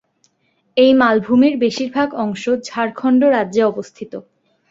এই 0.77 0.91
মালভূমির 0.93 1.55
বেশির 1.57 1.89
ভাগ 1.93 2.09
অংশ 2.23 2.43
ঝাড়খন্ড 2.67 3.21
রাজ্যে 3.35 3.61
অবস্থিত। 3.63 4.13